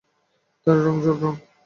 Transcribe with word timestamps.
তেল 0.67 0.77
রং, 0.85 0.95
জল 1.03 1.17
রং? 1.21 1.33